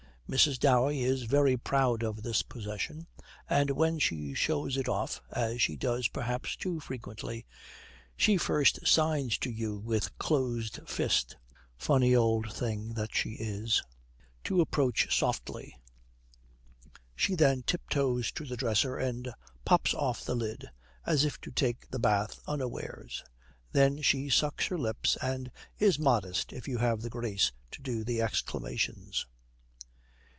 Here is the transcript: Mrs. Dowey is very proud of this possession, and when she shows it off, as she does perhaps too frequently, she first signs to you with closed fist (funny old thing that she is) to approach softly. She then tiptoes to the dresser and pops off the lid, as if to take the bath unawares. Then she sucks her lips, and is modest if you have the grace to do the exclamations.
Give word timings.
Mrs. 0.33 0.59
Dowey 0.59 1.01
is 1.03 1.23
very 1.23 1.57
proud 1.57 2.03
of 2.03 2.23
this 2.23 2.41
possession, 2.41 3.05
and 3.49 3.69
when 3.71 3.99
she 3.99 4.33
shows 4.33 4.77
it 4.77 4.87
off, 4.87 5.21
as 5.33 5.61
she 5.61 5.75
does 5.75 6.07
perhaps 6.07 6.55
too 6.55 6.79
frequently, 6.79 7.45
she 8.15 8.37
first 8.37 8.87
signs 8.87 9.37
to 9.39 9.49
you 9.51 9.77
with 9.79 10.17
closed 10.19 10.79
fist 10.87 11.35
(funny 11.75 12.15
old 12.15 12.53
thing 12.53 12.93
that 12.93 13.13
she 13.13 13.31
is) 13.31 13.83
to 14.45 14.61
approach 14.61 15.13
softly. 15.13 15.75
She 17.13 17.35
then 17.35 17.61
tiptoes 17.63 18.31
to 18.31 18.45
the 18.45 18.55
dresser 18.55 18.95
and 18.95 19.33
pops 19.65 19.93
off 19.93 20.23
the 20.23 20.33
lid, 20.33 20.69
as 21.05 21.25
if 21.25 21.41
to 21.41 21.51
take 21.51 21.89
the 21.89 21.99
bath 21.99 22.39
unawares. 22.47 23.21
Then 23.73 24.01
she 24.01 24.29
sucks 24.29 24.67
her 24.67 24.77
lips, 24.77 25.17
and 25.21 25.51
is 25.77 25.99
modest 25.99 26.53
if 26.53 26.69
you 26.69 26.77
have 26.77 27.01
the 27.01 27.09
grace 27.09 27.51
to 27.71 27.81
do 27.81 28.05
the 28.05 28.21
exclamations. 28.21 29.27